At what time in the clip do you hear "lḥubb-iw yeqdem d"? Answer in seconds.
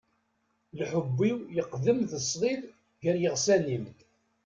0.79-2.11